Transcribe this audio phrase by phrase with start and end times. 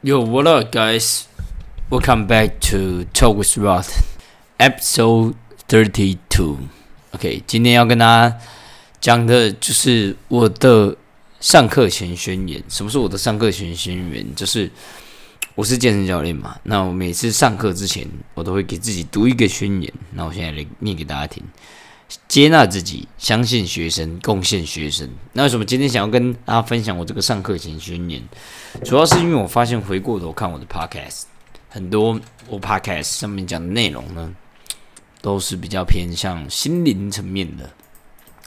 [0.00, 1.26] Yo, what up, guys?
[1.90, 4.04] Welcome back to Talk with Roth,
[4.56, 5.34] episode
[5.66, 6.58] thirty-two.
[7.10, 8.38] OK，今天要跟大家
[9.00, 10.96] 讲的就是我的
[11.40, 12.62] 上课前宣言。
[12.68, 14.32] 什么是我的上课前宣言？
[14.36, 14.70] 就是
[15.56, 19.92] 我是健身教练嘛，那我每次上课之前，我都会给自己读一个宣言。
[20.12, 21.42] 那我现在来念给大家听。
[22.28, 25.10] 接纳自己，相信学生，贡献学生。
[25.32, 28.22] 那为什么今天想要跟大家分享我这个上课前宣言？
[28.84, 31.22] 主要是因为我发现回过头看我的 podcast，
[31.68, 34.34] 很多我 podcast 上面讲的内容呢，
[35.20, 37.70] 都是比较偏向心灵层面的。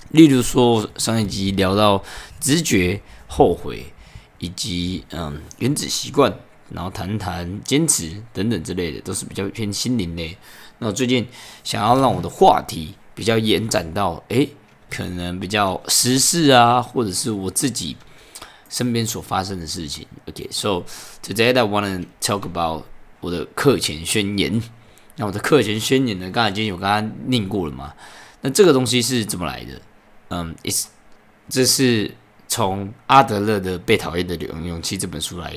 [0.10, 2.04] 例如说上一集聊到
[2.40, 3.86] 直觉、后悔，
[4.40, 6.34] 以及嗯原子习惯，
[6.70, 10.38] 然后谈谈坚持等等之类的，都是比较偏心灵类。
[10.80, 11.28] 那我最近
[11.64, 12.96] 想要让我的话题。
[13.14, 14.50] 比较延展到诶，
[14.90, 17.96] 可能比较时事啊，或者是我自己
[18.72, 20.08] 身边所发生的事情。
[20.28, 20.84] OK，so
[21.22, 22.86] today I wanna talk about
[23.20, 24.60] 我的课前宣言。
[25.18, 27.94] 那我的课前宣言呢，刚才已经有刚刚念过了嘛？
[28.42, 29.80] 那这个东西是怎么来的？
[30.30, 30.88] 嗯，is
[31.50, 32.16] 这是
[32.48, 35.54] 从阿德勒的《被讨厌的勇勇气》这本书来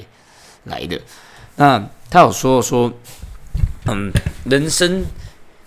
[0.64, 1.00] 来的。
[1.56, 2.92] 那他有说说，
[3.86, 4.10] 嗯，
[4.44, 5.04] 人生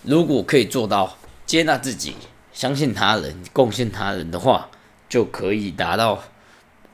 [0.04, 1.18] 如果可以做到。
[1.48, 2.14] 接纳自己，
[2.52, 4.70] 相信他人，贡献他人的话，
[5.08, 6.22] 就可以达到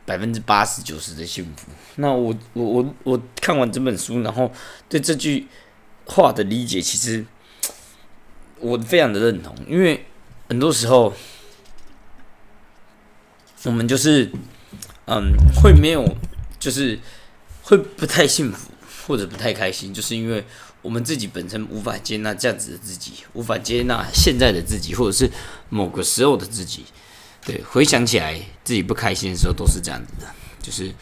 [0.06, 1.68] 百分之八十九十的幸福。
[1.96, 4.52] 那我我我我看完这本书，然后
[4.88, 5.48] 对这句
[6.06, 7.26] 话的理解，其实
[8.59, 9.56] 我非常的认同。
[9.68, 10.06] 因为
[10.50, 11.14] 很多时候，
[13.64, 14.31] 我们就是
[15.06, 16.06] 嗯，会没有，
[16.59, 17.00] 就是
[17.64, 18.72] 会不太幸福，
[19.08, 20.44] 或者不太开心，就是因为。
[20.84, 25.31] 我们自己本身无法接纳这样子的自己，无法接纳现在的自己，或者是
[25.70, 26.84] 某个时候的自己。
[27.46, 30.28] 对，回想起来，自己不开心的时候都是这样子的，
[30.62, 30.94] 就是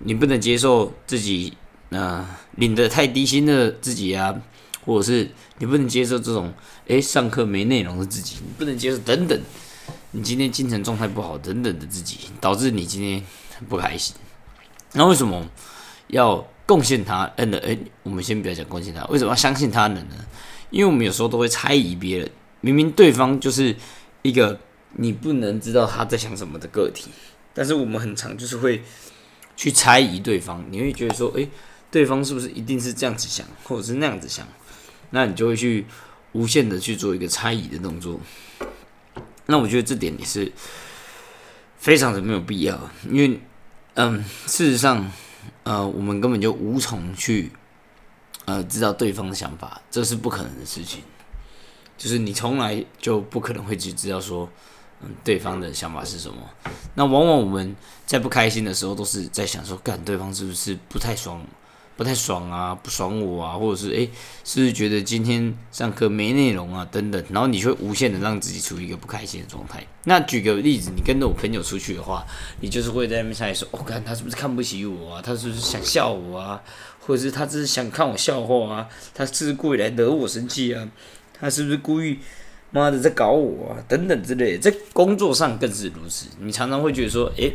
[0.00, 1.56] 你不能接受自己，
[1.90, 4.34] 呃，领的太低薪的自己啊，
[4.84, 6.52] 或者是你不能接受这种，
[6.86, 9.40] 诶，上课没内容的自己，你不能接受等等，
[10.10, 13.22] 你今天精神状态不好等等的自己，导致你今天
[13.68, 14.14] 不开心。
[14.92, 15.48] 那为什么
[16.08, 16.46] 要？
[16.66, 20.14] 贡献他，嗯的，诶，我们先不要讲贡献他，为什么要相信他人呢？
[20.70, 22.30] 因为我们有时候都会猜疑别人，
[22.62, 23.76] 明明对方就是
[24.22, 24.58] 一个
[24.96, 27.10] 你不能知道他在想什么的个体，
[27.52, 28.82] 但是我们很常就是会
[29.56, 31.48] 去猜疑对方，你会觉得说，诶，
[31.90, 34.46] 对方是不是一定是这样子想，或者是那样子想？
[35.10, 35.86] 那你就会去
[36.32, 38.20] 无限的去做一个猜疑的动作。
[39.46, 40.50] 那我觉得这点也是
[41.76, 43.40] 非常的没有必要，因为，
[43.94, 45.10] 嗯，事实上。
[45.62, 47.50] 呃，我们根本就无从去
[48.44, 51.02] 呃知道对方的想法，这是不可能的事情。
[51.96, 54.50] 就是你从来就不可能会去知道说，
[55.22, 56.36] 对方的想法是什么。
[56.94, 57.74] 那往往我们
[58.06, 61.44] 在不开心的时候，都是在想说，干对方是不是不太爽。
[61.96, 64.10] 不太爽啊，不爽我啊，或者是诶，
[64.42, 69.86] 是不是觉得今天上课没内容啊，等等，然后你会无限的让自己处于一个不开心的状态。
[70.02, 72.26] 那举个例子，你跟着我朋友出去的话，
[72.60, 75.22] 你就是会在那边想说，哦，看他是不是看不起我啊？
[75.24, 76.60] 他是不是想笑我啊？
[76.98, 78.88] 或者是他只是想看我笑话啊？
[79.14, 80.88] 他是不是故意来惹我生气啊？
[81.38, 82.18] 他是不是故意
[82.80, 83.78] 妈的在搞我啊？
[83.88, 86.26] 等等之类，的，在工作上更是如此。
[86.40, 87.52] 你常常会觉得说，诶。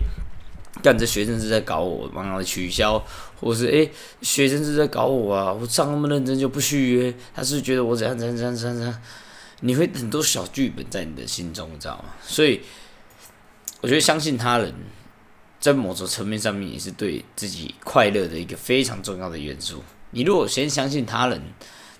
[0.81, 3.03] 干这学生是在搞我，帮他取消，
[3.37, 3.91] 或是诶，
[4.21, 5.51] 学生是在搞我啊！
[5.51, 9.01] 我上那么认真就不续约，他是觉得我怎样怎样怎样怎样？
[9.59, 12.05] 你会很多小剧本在你的心中，你知道吗？
[12.23, 12.61] 所以
[13.81, 14.73] 我觉得相信他人，
[15.59, 19.83] 在某种层面上面也是对自己快乐的一个非常重要的元素。
[20.11, 21.41] 你如果先相信他人，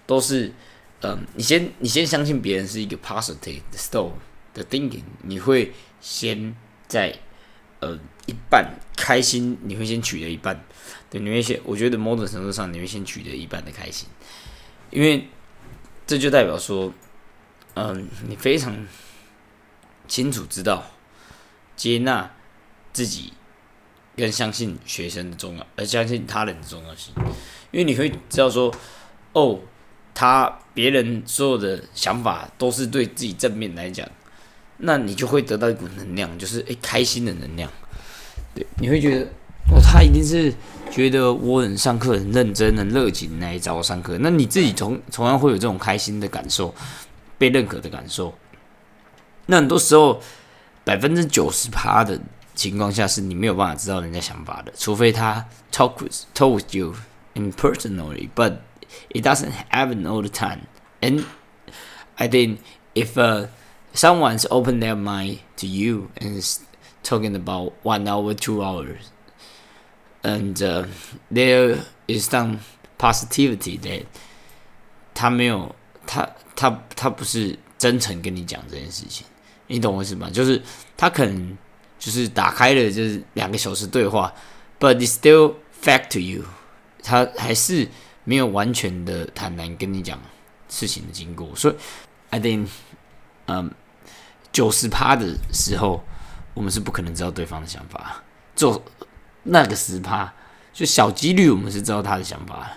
[0.05, 0.53] 都是
[1.01, 4.11] 嗯，你先你先相信别人是一个 positive store
[4.53, 6.55] 的 thinking，你会先
[6.87, 7.17] 在。
[7.81, 10.65] 呃，一半开心，你会先取得一半，
[11.09, 14.05] 对，你会先，我觉得某种程度上，你会先取得一半的开心，
[14.91, 15.29] 因为
[16.05, 16.93] 这就代表说，
[17.75, 18.85] 嗯，你非常
[20.09, 20.83] 清楚知道
[21.77, 22.29] 接纳
[22.91, 23.31] 自己
[24.17, 27.13] 跟相信学生的重要，而相信他人的重要性，
[27.71, 28.75] 因为你会知道说，
[29.31, 29.57] 哦，
[30.13, 34.07] 他别人所有的想法都是对自己正面来讲。
[34.77, 37.69] 那你就会得到一股能量，就是诶开心的能量，
[38.55, 39.25] 对，你会觉得
[39.73, 40.53] 哦，他一定是
[40.89, 44.17] 觉得我很上课很认真、很热情来找我上课。
[44.21, 46.73] 那你自己同同样会有这种开心的感受，
[47.37, 48.33] 被认可的感受。
[49.47, 50.21] 那很多时候，
[50.85, 52.17] 百分之九十趴的
[52.55, 56.95] 情况下，是你没有办法知道人家想法的，除非他 talk with told you
[57.35, 58.53] impersonally，but
[59.10, 61.24] it doesn't happen all the time。And
[62.16, 62.60] I think
[62.94, 63.48] if a
[63.92, 66.60] someone's open their mind to you and is
[67.02, 69.10] talking about one hour, two hours.
[70.24, 70.86] and uh,
[71.30, 71.78] there
[72.08, 72.58] is some
[72.98, 74.06] positivity that
[75.14, 75.72] 他没有
[76.06, 79.24] 他他他不是真诚跟你讲这件事情，
[79.68, 80.28] 你懂我意思吗？
[80.30, 80.60] 就是
[80.96, 81.56] 他可能
[81.98, 84.32] 就是打开了就是两个小时对话，
[84.80, 86.42] but it's still fact to you，
[87.02, 87.86] 他还是
[88.29, 90.19] 没有完全的坦然跟你讲
[90.67, 91.75] 事情的经过，所以
[92.29, 92.67] I think，
[93.47, 93.71] 嗯，
[94.51, 96.03] 九十趴的时候，
[96.53, 98.21] 我们是不可能知道对方的想法，
[98.55, 98.79] 就
[99.41, 100.31] 那个十趴，
[100.71, 102.69] 就小几率我们是知道他的想法，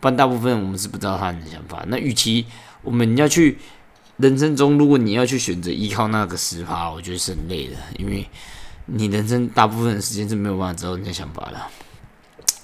[0.00, 1.84] 不然大部分我们是不知道他的想法。
[1.86, 2.44] 那与其
[2.82, 3.58] 我们要去
[4.16, 8.28] 人生中，如果你要去选择依靠那个十趴，我觉得是很累的，因为
[8.86, 11.62] 你人生大部分的时间是没有办法知道人家想法的。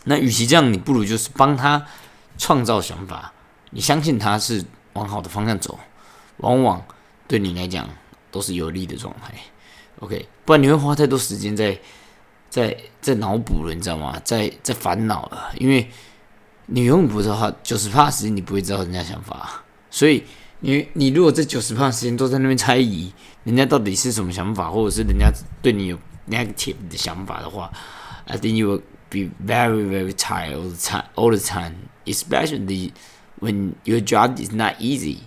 [0.06, 1.86] 那与其这样，你不如就是帮他
[2.38, 3.32] 创造想法，
[3.70, 4.64] 你相信他是
[4.94, 5.78] 往好的方向走，
[6.38, 6.84] 往往
[7.28, 7.88] 对你来讲
[8.30, 9.32] 都是有利的状态。
[10.00, 11.78] OK，不然你会花太多时间在
[12.50, 14.20] 在在脑补了，你知道吗？
[14.24, 15.88] 在在烦恼了，因为
[16.66, 20.24] 你永远不知道九十趴时间你不会知道人家想法，所以
[20.60, 23.12] 你你如果这九十趴时间都在那边猜疑
[23.44, 25.30] 人家到底是什么想法，或者是人家
[25.62, 27.70] 对你有 negative 的想法的话
[28.26, 28.82] ，I think you will。
[29.12, 31.74] be very very tired all the time all the time,
[32.06, 32.92] especially
[33.40, 35.18] when your job is not easy。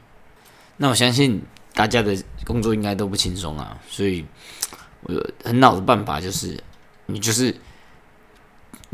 [0.77, 1.41] 那我相信
[1.73, 4.25] 大家的工作应该都不轻松啊，所以
[5.01, 6.61] 我有很好的办法就是，
[7.05, 7.55] 你就是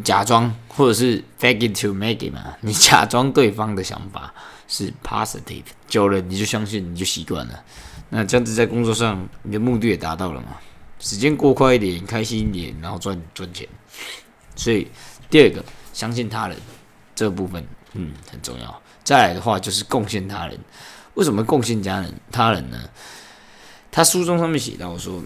[0.03, 4.33] 假装或者是 fake it to make it 嘛， 你假装对方的想法
[4.67, 7.63] 是 positive，久了你就相信，你就习惯了。
[8.09, 10.57] 那这样子在工作上，你的目的也达到了嘛？
[10.99, 13.67] 时间过快一点，开心一点，然后赚赚钱。
[14.55, 14.87] 所以
[15.29, 15.63] 第二个，
[15.93, 16.57] 相信他人
[17.21, 17.63] 这个部分，
[17.93, 18.81] 嗯，很重要。
[19.03, 20.57] 再来的话就是贡献他人。
[21.13, 22.89] 为什么贡献家人他人呢？
[23.91, 25.21] 他书中上面写到说，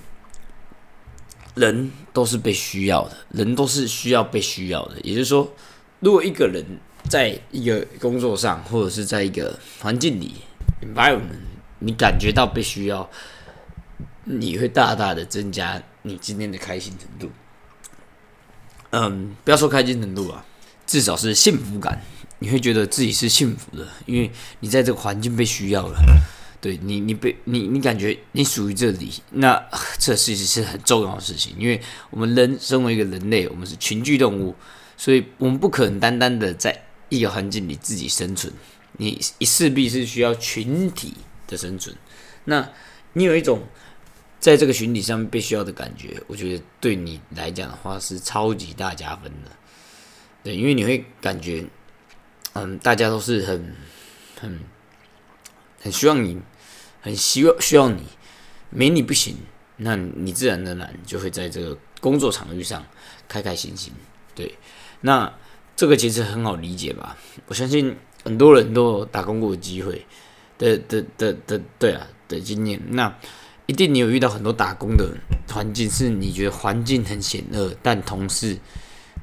[1.54, 5.00] 人都是被需要的，人都是需要被需要的。
[5.04, 5.50] 也就是说，
[6.02, 6.66] 如果一个人
[7.10, 10.36] 在一个工作上，或者是在一个环境里
[10.82, 11.46] （environment），
[11.80, 13.10] 你感觉到被需要，
[14.26, 17.32] 你会大大的增加你今天的开心程度。
[18.90, 20.46] 嗯，不要说开心程度啊，
[20.96, 22.02] 至少是幸福感，
[22.40, 24.32] 你会觉得自己是幸福的，因为
[24.62, 26.00] 你在这个环境被需要了。
[26.62, 29.62] 对你，你被你，你感觉你属于这里，那
[30.00, 31.54] 这事实是很重要的事情。
[31.60, 31.82] 因为
[32.12, 34.56] 我们人身为一个人类，我们是群居动物，
[34.96, 38.54] 所以我们不可能单单的在一个环境里自己生存，
[38.94, 41.14] 你势必是需要群体
[41.46, 41.94] 的生存。
[42.46, 42.70] 那
[43.12, 43.62] 你有一种。
[44.38, 49.50] 在这个群体上面被需要的感觉，我觉得对你来讲的话是超级大加分的。
[50.46, 51.66] 对，因为你会感觉，
[52.54, 53.76] 嗯，大家都是很、
[54.40, 54.60] 很、
[55.82, 56.40] 很希望你，
[57.02, 58.04] 很希望需要你，
[58.70, 59.36] 没你不行。
[59.78, 62.86] 那你自然而然就会在这个工作场域上
[63.28, 63.92] 开开心心。
[64.36, 64.56] 对，
[65.02, 65.34] 那
[65.76, 67.18] 这个其实很好理解吧？
[67.48, 70.06] 我相信很多人都打工过的机会
[70.60, 72.80] 的的的的，对啊的经验。
[72.90, 73.12] 那
[73.66, 75.12] 一定你有遇到很多打工的
[75.50, 78.56] 环境，是你觉得环境很险恶，但同事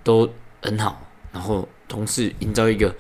[0.03, 0.29] 都
[0.61, 1.01] 很好，
[1.33, 2.95] 然后同事营造一个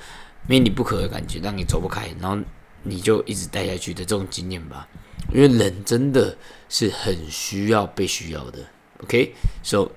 [0.46, 2.42] 没你不可的感觉，让你走不开，然后
[2.82, 4.88] 你就一直待下去的这种经验吧。
[5.32, 6.36] 因为人真的
[6.68, 8.58] 是很需要被需要的。
[9.02, 9.90] OK，so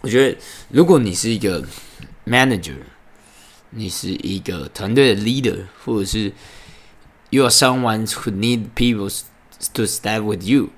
[0.00, 0.38] 我觉得
[0.68, 1.62] 如果你是一个
[2.26, 2.76] manager，
[3.70, 6.32] 你是一个团队的 leader，或者是
[7.30, 9.12] you are someone who need people。
[9.72, 10.70] To stay with you,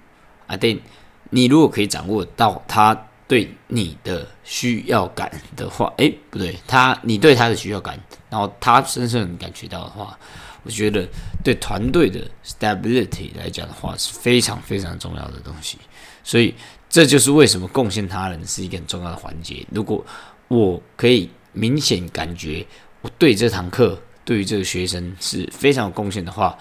[0.46, 0.82] I think
[1.30, 7.99] 你如果可以掌握到他对你的需要感的话，诶，不对，他你对他的需要感，
[8.30, 10.18] 然后他深深感觉到的话，
[10.62, 11.09] 我觉得
[11.42, 15.78] 对团队的 stability 来讲的话是非常非常重要的东西。
[16.23, 16.54] 所以
[16.88, 19.66] 这就是为什么贡献他人是一个很重要的环节。
[19.71, 20.04] 如果
[20.49, 22.66] 我可以明显感觉
[23.00, 26.56] 我对这堂课对于这个学生是非常有贡献的话。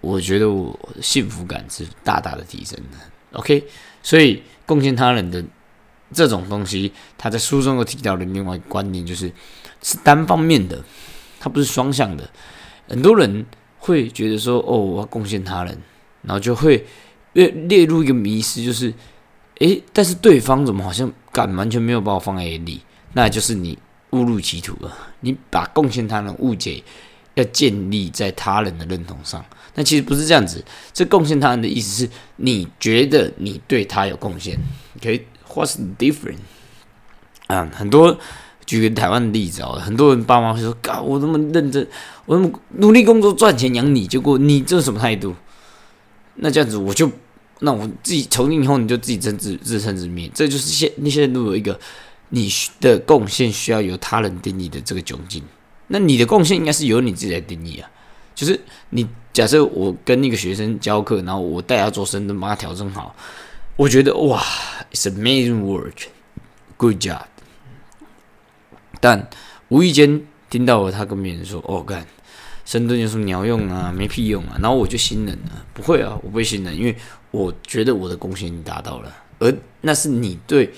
[0.00, 2.96] 我觉得我幸福感是大大的提升的。
[3.32, 3.64] OK，
[4.00, 5.44] 所以贡献他人的
[6.12, 9.30] 这种东西，他在书中又提到了另外一个观念就是
[9.82, 10.82] 是单方面的，
[11.38, 12.28] 它不是双向的。
[12.88, 13.44] 很多人
[13.78, 15.78] 会觉得说：“哦，我要贡献他人”，
[16.22, 16.86] 然后就会
[17.34, 18.92] 列列入一个迷失，就是
[19.60, 22.80] 诶，但是对方怎么好像敢完全没有把我放在眼里？
[23.12, 23.78] 那就是你
[24.10, 24.96] 误入歧途了。
[25.20, 26.82] 你把贡献他人误解
[27.34, 29.44] 要建立在他人的认同上。
[29.74, 34.58] 那其实不是这样子，这贡献他人的意思是你觉得你对他有贡献
[35.02, 35.22] 可以
[35.58, 36.38] What's difference？
[37.48, 38.16] 啊，很多
[38.64, 41.84] 举个台湾的例子哦，很多人爸妈会说：“God，我那么认真，
[42.26, 45.34] 我那么努力工作赚钱养你，结果你这是什么态度？”
[46.36, 47.10] 那这样子我就，
[47.60, 51.80] 那我自己从今以后你就自己争自自生自灭，这就是现那些人都有一个
[52.28, 52.48] 你
[52.80, 55.42] 的贡献需要由他人定义的这个窘境。
[55.88, 57.90] 那你的贡献应该是由你自己来定义啊。
[58.34, 58.60] 就是
[58.90, 63.16] 你假设我跟那个学生教课，然后我带他做深蹲，把他调整好，
[63.78, 64.42] 我觉得哇
[64.90, 67.26] ，it's amazing work，good job。
[69.00, 69.30] 但
[69.68, 72.04] 无意间听到了他跟别人说：“哦，干
[72.64, 73.92] 深蹲有什么鸟用啊？
[73.92, 75.64] 没屁用啊！”然后我就心冷了。
[75.72, 76.96] 不会啊，我不会心冷，因为
[77.30, 80.72] 我觉得我的贡献已经达到了，而那是你对，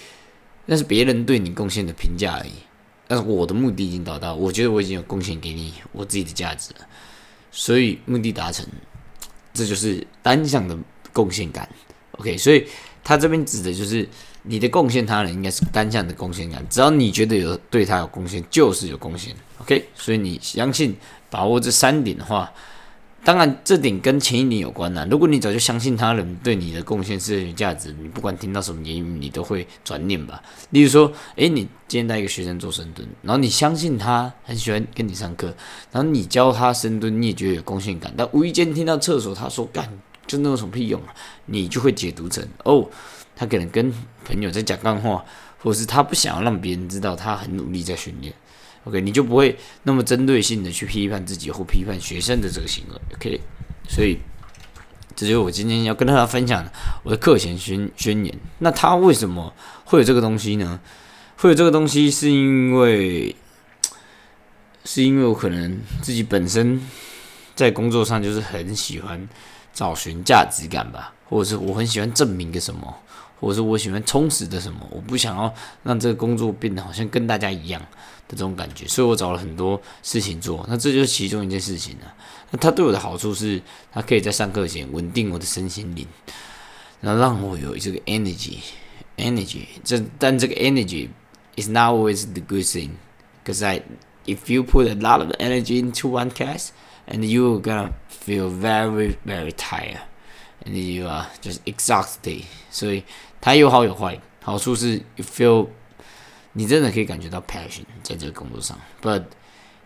[0.66, 2.52] 那是别人对你贡献的评价而已。
[3.09, 6.87] 但是我的目的已经达到，我觉得我已经有贡献给你我自己的价值了，
[7.50, 8.66] 所以目的达成，
[9.54, 10.76] 这就是单向的
[11.14, 11.66] 贡献感。
[12.19, 12.66] OK，所以
[13.04, 14.09] 他这边指的就是。
[14.42, 19.37] 你的贡献他人应该是单向的贡献感，只要你觉得有对他有贡献，就是有贡献。
[19.59, 20.97] OK，所以你相信
[21.28, 22.50] 把握这三点的话，
[23.23, 25.07] 当然这点跟前一点有关呐。
[25.11, 30.42] 如果你早就相信他人对你的贡献是有价值，你不管听到什么言语，你都会转念吧。
[30.71, 35.54] 例如说，诶，你今天带一个学生做深蹲，然后你相信他很喜欢跟你上课，
[35.92, 39.87] 然后你教他深蹲，你也觉得有贡献感，但无意间听到厕所他说干，
[40.30, 41.14] 就那有什么屁用啊？
[41.46, 42.88] 你就会解读成哦。
[43.34, 43.92] 他可能跟
[44.25, 45.25] 朋友在讲干话，
[45.58, 48.32] 或者是他不想要让别人知道他很努力在训练。
[48.84, 53.00] OK，你就不会那么针对性的去批判自己或批判学生的这个行为。
[53.16, 53.40] OK，
[53.88, 54.18] 所以
[55.16, 56.64] 这就是我今天要跟大家分享
[57.02, 58.38] 我的课前宣宣言。
[58.58, 59.52] 那他为什么
[59.84, 60.78] 会有这个东西呢？
[61.37, 63.34] 会有这个东西是因为
[64.84, 66.78] 是因为我可能自己本身
[67.54, 69.26] 在工作上就是很喜欢
[69.73, 72.95] 找寻价值感吧，或者是我很喜欢证明个什么。
[73.41, 75.50] 或者是我喜欢充实的什么，我不想要
[75.83, 77.81] 让这个工作变得好像跟大家一样
[78.29, 80.62] 的这种感觉，所以我找了很多事情做。
[80.69, 82.15] 那这就是其中一件事情了。
[82.50, 83.59] 那它对我的好处是，
[83.91, 86.07] 它可以在上课前稳定我的身心灵，
[87.00, 89.62] 然后让我有这个 energy，energy。
[89.83, 91.09] 这但这个 energy
[91.57, 92.91] is not always the good thing,
[93.43, 93.81] because I
[94.27, 96.73] if you put a lot of energy into one task,
[97.11, 99.99] and you gonna feel very very tired.
[100.67, 103.02] And you are just exhausted，所以
[103.40, 104.21] 它有好有坏。
[104.43, 105.69] 好处是，you feel，
[106.52, 108.79] 你真的可以感觉到 passion 在这个工作上。
[109.00, 109.25] But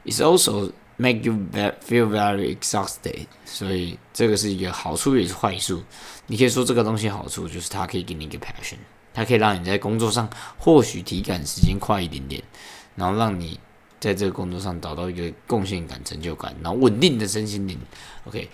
[0.04, 1.35] it's also make you
[1.87, 3.26] feel very exhausted。
[3.45, 5.85] 所以这个是一个好处也是坏处。
[6.26, 8.78] 你可以说这个东西好处就是它可以给你一个 passion，
[9.12, 10.28] 它可以让你在工作上
[10.59, 12.43] 或许体感时间快一点点，
[12.97, 13.61] 然后让你
[14.00, 17.78] 在这个工作上找到一个贡献感、成就感，然后稳定的身心灵。
[18.24, 18.48] OK，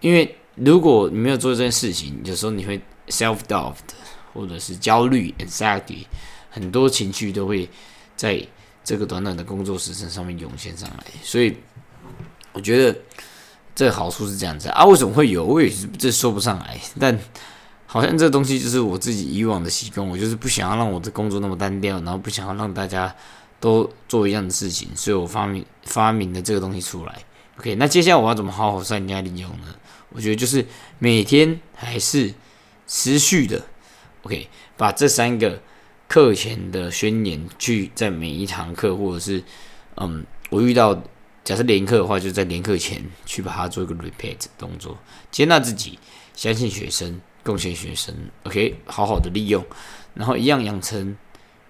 [0.00, 0.36] 因为。
[0.54, 3.72] 如果你没有做这件事情，有时候你会 self doubt，
[4.34, 6.04] 或者是焦虑 anxiety，
[6.50, 7.66] 很多情绪都会
[8.14, 8.46] 在
[8.84, 11.04] 这个短短的工作时程上面涌现上来。
[11.22, 11.56] 所以
[12.52, 12.94] 我觉得
[13.74, 14.84] 这个好处是这样子啊。
[14.84, 15.42] 为什么会有？
[15.42, 16.78] 我也这说不上来。
[17.00, 17.18] 但
[17.86, 23.16] 好像这东西就是我自己以往的习惯，我就是不想要让我的工作那么单调，然后不想要让大家
[23.62, 27.22] 都做一样的事情，所以我发明发明的这个东西出来。
[27.58, 29.76] OK，那接下来我要怎么好好善加利用呢？
[30.08, 30.66] 我觉得就是
[30.98, 32.34] 每天还是
[32.88, 33.64] 持续的
[34.24, 35.62] ，OK，把这三个
[36.08, 39.44] 课前的宣言去在每一堂课，或者是
[39.94, 41.00] 嗯，我遇到
[41.44, 44.98] 假设连课的话，就在连课前去把它做一个 repeat 动作，
[45.30, 45.98] 接纳自己，
[46.34, 49.64] 相信学生，贡献学生，OK，好好的利用，
[50.14, 51.16] 然后一样养成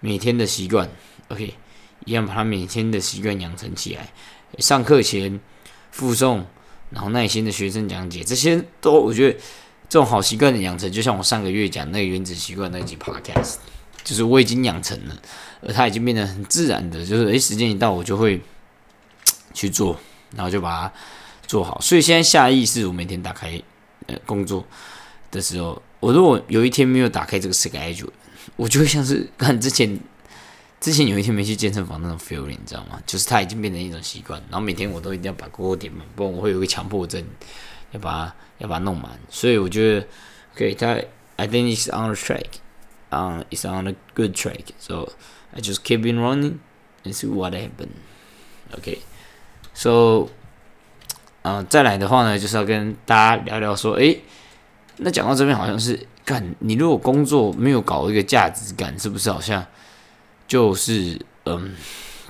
[0.00, 0.88] 每天的习惯
[1.28, 1.54] ，OK，
[2.04, 4.12] 一样把它每天的习惯养成起来，
[4.58, 5.40] 上课前
[5.90, 6.46] 附送。
[6.94, 9.38] 然后耐心的学生讲解，这些都我觉得
[9.88, 13.54] 这种好习惯的养成，就像我上个月讲那个原子习惯那集 podcast，
[14.04, 15.16] 就是我已经养成了，
[15.62, 18.38] 而它已经变得很自然的，就是诶时间一到我就会
[19.54, 19.98] 去做，
[20.36, 20.92] 然后就把它
[21.46, 21.80] 做好。
[21.80, 23.58] 所以现在下意识，我每天打开
[24.08, 24.62] 呃工作
[25.30, 28.10] 的时候，我如果有一天没有打开这个 schedule，
[28.56, 29.98] 我就会像是 看之前。
[30.82, 33.00] 之前有一天没去健身房那种 feeling，你知道吗？
[33.06, 37.24] 就是它已经变成一种习惯，然后每天我都一定要把锅点满，不然我会有个强迫症，
[37.92, 39.12] 要把要把它弄满。
[39.30, 40.04] 所以我觉得
[40.56, 40.98] ，OK，它
[41.36, 42.46] I think it's on the track，
[43.10, 45.08] 嗯，it's on a good track，so
[45.52, 46.54] I just keep in running
[47.04, 47.90] and see what happen。
[48.76, 50.30] OK，so，
[51.42, 54.20] 嗯，再来的话呢，就是要跟大家聊聊说，诶，
[54.96, 59.64] 那讲到这边好像是，干你如果工作没有搞一个价值感，是不是好像？
[60.52, 61.74] 就是嗯，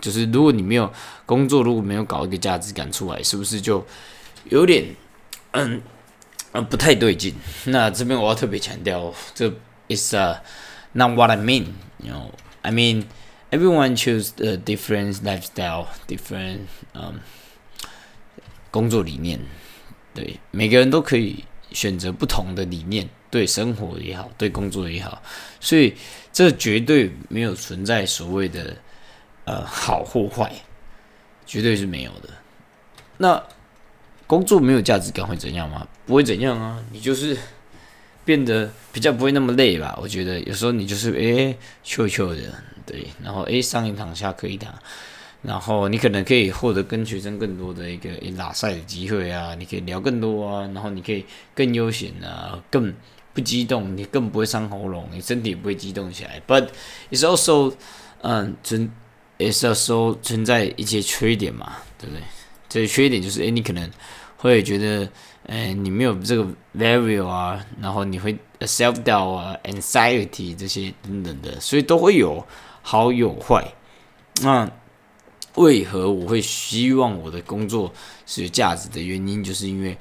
[0.00, 0.88] 就是如果你没有
[1.26, 3.84] 工作，如果没有搞一个价值感出来，是不是就
[4.44, 4.94] 有点
[5.50, 5.82] 嗯
[6.52, 7.34] 嗯不太对劲？
[7.64, 9.52] 那这边我要特别强调，这
[9.88, 10.40] is a
[10.92, 11.64] not what I mean.
[11.98, 13.06] You know, I mean
[13.50, 17.18] everyone choose a different lifestyle, different 嗯
[18.70, 19.40] 工作理念。
[20.14, 25.22] 对，每个人都可以选择不同的理念，对生活也好，对工作也好，
[25.60, 25.94] 所以
[26.32, 28.76] 这绝对没有存在所谓的
[29.44, 30.52] 呃好或坏，
[31.46, 32.28] 绝对是没有的。
[33.18, 33.42] 那
[34.26, 35.86] 工作没有价值感会怎样吗？
[36.06, 37.36] 不会怎样啊，你就是
[38.24, 39.98] 变得比较不会那么累吧？
[40.00, 42.40] 我觉得有时候你就是诶，悄悄的，
[42.86, 44.72] 对，然后诶，上一堂下课一堂。
[45.42, 52.94] 然后你可能可以获得跟学生更多的一个拉赛的机会啊，你可以聊更多啊，然后你可以更悠闲啊，更
[53.34, 56.40] 不激动，你更不会伤喉咙，你身体也不会激动起来。
[56.46, 56.68] But
[57.11, 57.75] it's also，
[58.20, 58.88] 嗯，存
[59.38, 62.22] ，it's also 存在一些缺点嘛，对不对？
[62.68, 63.90] 这些缺点就是，诶，你可能
[64.37, 65.11] 会觉得，
[65.46, 66.46] 诶，你没有这个
[66.78, 72.46] value 啊，然后你会 self doubt 啊，anxiety 这些等等的，所以都会有
[72.82, 73.66] 好有坏，
[74.42, 74.70] 那。
[75.56, 77.92] 为何我会希望我的工作
[78.25, 79.99] 是有价值的原因，就是因为，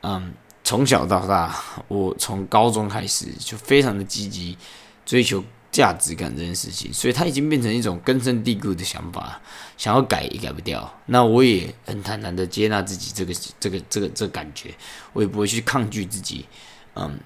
[0.00, 0.34] 嗯，
[0.64, 1.54] 从小到大，
[1.86, 4.58] 我从高中开始就非常的积极
[5.06, 9.40] 追求价值感这件事情，所以它已经变成一种根深蒂固的想法，
[9.76, 10.92] 想要改也改不掉。
[11.06, 14.74] 那我也很坦然的接纳自己这个这个这个这感觉，
[15.12, 16.44] 我也不会去抗拒自己，
[16.94, 17.20] 嗯，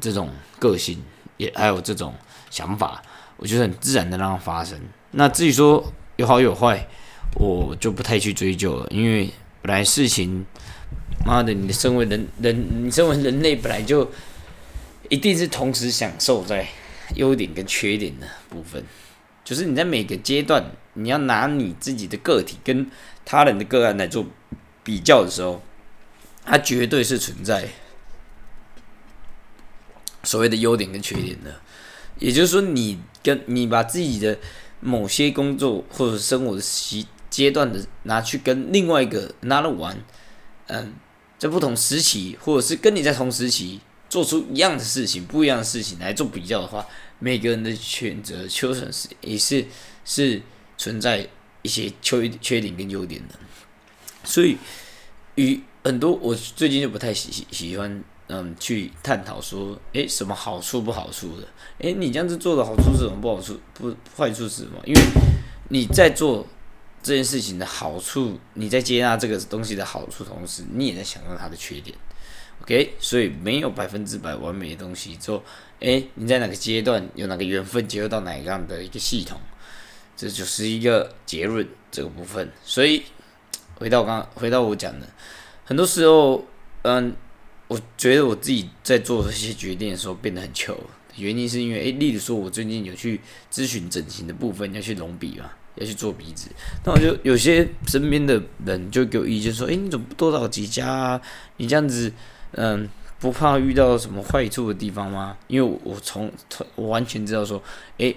[0.00, 1.00] 这种个性
[1.36, 2.12] 也还有这种
[2.50, 3.00] 想法，
[3.36, 4.76] 我觉得很自然的让它发生。
[5.12, 5.92] 那至于说。
[6.18, 6.84] 有好有坏，
[7.36, 9.30] 我就不太去追究了，因为
[9.62, 10.44] 本来事情，
[11.24, 14.10] 妈的，你身为人人，你身为人类本来就
[15.08, 16.66] 一定是同时享受在
[17.14, 18.82] 优点跟缺点的部分，
[19.44, 22.90] 就是你在每个阶段，你要拿你自己的个体跟
[23.24, 24.26] 他人的个案来做
[24.82, 25.62] 比较的时候，
[26.44, 27.68] 它绝对是存在
[30.24, 31.60] 所谓的优点跟缺点的，
[32.18, 34.36] 也就是说，你跟你把自己的。
[34.80, 39.96] 某些工作或者生活的时阶段的拿去跟另外一个拿了玩，
[40.66, 40.94] 嗯，
[41.38, 46.86] 在不同时期或者是跟你在同时期做出一样的事情、不一样的事情来做比较的话，
[47.18, 49.66] 每个人的选择、秋生是也是
[50.04, 50.40] 是
[50.76, 51.28] 存在
[51.62, 53.34] 一些缺缺点跟优点的。
[54.24, 54.56] 所以，
[55.36, 58.02] 与很多我最近就不太喜喜喜欢。
[58.30, 61.48] 嗯，去探讨说，诶，什么好处不好处的？
[61.78, 63.18] 诶，你这样子做的好处是什么？
[63.22, 64.78] 不好处不坏处是什么？
[64.84, 65.00] 因为
[65.70, 66.46] 你在做
[67.02, 71.96] 这件事情的好处，你在接纳这个东西的好处同时，你也在想到它的缺点。
[72.60, 75.16] OK，所以没有百分之百完美的东西。
[75.16, 75.42] 做，
[75.80, 79.40] 诶，你在哪个阶段有哪个缘分接入到哪样的一个系统，
[80.14, 82.52] 这就是一个结论这个部分。
[82.62, 83.04] 所以
[83.76, 85.06] 回到刚回到我讲的，
[85.64, 86.44] 很多时候，
[86.82, 87.16] 嗯。
[87.68, 90.74] 我觉得我自己在做这些决定的时候变得很糗，
[91.16, 93.20] 原因是因为，诶，例如说，我最近有去
[93.52, 96.48] 咨询整形的部分，要去隆鼻嘛，要去做鼻子，
[96.86, 101.20] 那我就有些身边的人就给我意见说，诶，你怎么不多找几家啊？
[101.58, 102.10] 你这样子，
[102.52, 102.88] 嗯，
[103.20, 105.36] 不怕遇到什么坏处的地方吗？
[105.46, 106.32] 因为我从
[106.74, 107.62] 我完全知道说，
[107.98, 108.16] 诶，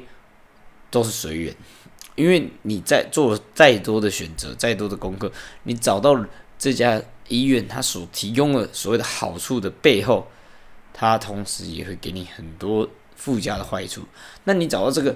[0.89, 1.53] 都是随缘，
[2.15, 5.29] 因为你在做再多的选择，再多的功课，
[5.63, 6.25] 你找到
[6.57, 7.01] 这家。
[7.31, 10.27] 医院它所提供的所谓的好处的背后，
[10.93, 14.03] 它同时也会给你很多附加的坏处。
[14.43, 15.15] 那你找到这个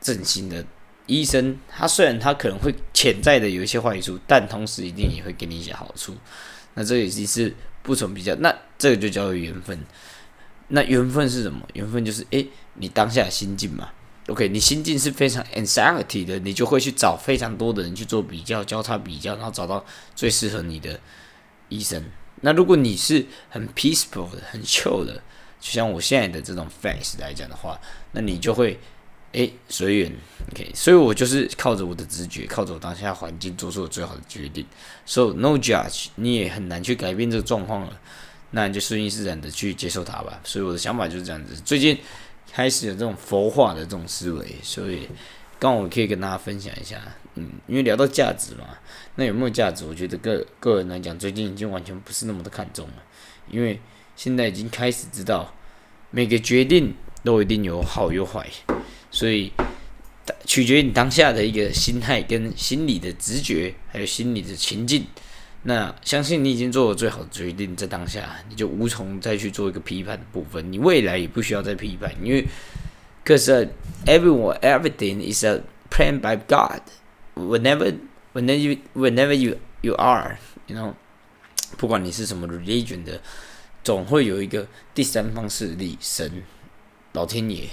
[0.00, 0.64] 整形的
[1.06, 6.16] 医生，他虽然他可能会潜在的有一些坏处，但同时一定也会给你一些好处。
[6.74, 8.34] 那这已经是不成比较。
[8.36, 9.78] 那这个就叫做缘分。
[10.68, 11.64] 那缘分是什么？
[11.74, 13.90] 缘分就是诶，你当下心境嘛。
[14.26, 19.84] OK，你心境是非常 anxiety 的，你就会去找非常多的人去做比较、交叉比较，然后找到
[20.16, 20.98] 最适合你的。
[21.68, 22.02] 医生，
[22.42, 25.14] 那如果你是很 peaceful 的、很 chill 的，
[25.60, 27.80] 就像我现在的这种 face 来讲的话，
[28.12, 28.78] 那你就会
[29.32, 30.12] 诶随缘
[30.52, 34.64] ，OK，所以我就是靠着我的直觉，靠着我当下环境做出我最好的决定。
[35.04, 38.00] So no judge，你也很难去改变这个状况了，
[38.52, 40.40] 那你就顺应自然的去接受它吧。
[40.44, 41.54] 所以我的想法就是这样子。
[41.64, 41.98] 最近
[42.52, 45.08] 开始有这种佛化的这种思维，所以
[45.58, 47.00] 刚好我可以跟大家分享一下。
[47.38, 48.64] 嗯，因为聊到价值嘛，
[49.16, 49.84] 那有没有价值？
[49.84, 52.94] 我觉得个个人来讲，最近已经完全不是那么的看重了，
[53.50, 53.78] 因为
[54.16, 55.54] 现在已经开始知道
[56.10, 58.48] 每个决定都一定有好有坏，
[59.10, 59.52] 所以
[60.46, 65.04] 取决于你当下的一个心态跟心理的直觉，还有心理的情境。
[65.64, 72.46] 那相信你已经做了最好的决定，在当下你就无从再去做一个批判的部分，你未来也不需要再批判，因为
[73.26, 73.50] Cause
[74.06, 76.82] everyone, everything is a plan by God。
[77.36, 77.92] whenever
[78.32, 80.94] whenever you whenever you you are you know，
[81.76, 83.20] 不管你是什么 religion 的，
[83.84, 86.42] 总会有一个第三方势力，神、
[87.12, 87.68] 老天爷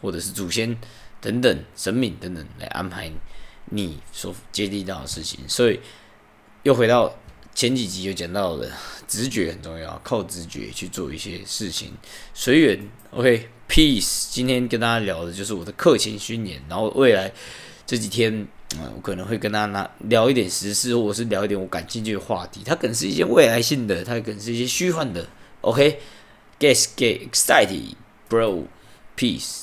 [0.00, 0.76] 或者是祖先
[1.20, 3.10] 等等神明等等来安排
[3.66, 5.40] 你所接地到的事情。
[5.48, 5.80] 所以
[6.62, 7.12] 又回到
[7.58, 8.70] 前几集有讲到的，
[9.08, 11.92] 直觉很重要，靠直觉去做一些事情，
[12.32, 12.88] 随缘。
[13.10, 14.28] OK，peace。
[14.30, 17.32] 今天跟大家聊的就是我的课前训练，然后未来
[17.84, 22.62] 这几天，嗯，我可能会跟大家拿聊一点时事，或者是聊一点我感兴趣的话题。
[22.64, 25.26] 它可能是一些未来性的，它可能是一些虚幻的。
[25.62, 29.62] OK，get get excited，bro，peace。